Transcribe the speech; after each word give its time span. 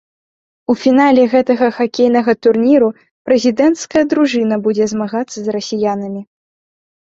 У 0.73 0.75
фінале 0.83 1.25
гэтага 1.33 1.67
хакейнага 1.77 2.35
турніру 2.45 2.87
прэзідэнцкая 3.27 4.03
дружына 4.15 4.55
будзе 4.65 4.89
змагацца 4.95 5.37
з 5.45 5.55
расіянамі. 5.59 6.21